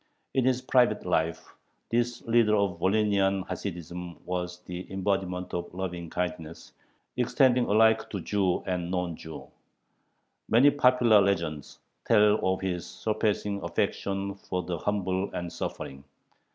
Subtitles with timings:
[0.33, 1.53] In his private life
[1.91, 6.71] this leader of Volhynian Hasidism was the embodiment of lovingkindness,
[7.17, 9.47] extending alike to Jew and non Jew.
[10.49, 11.77] Many popular legends
[12.07, 16.03] tell of his surpassing affection for the humble and suffering.